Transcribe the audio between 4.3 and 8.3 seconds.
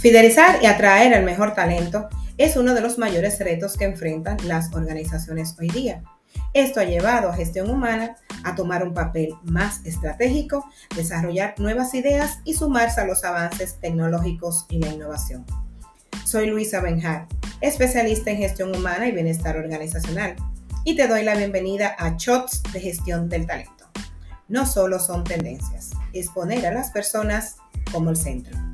las organizaciones hoy día. Esto ha llevado a gestión humana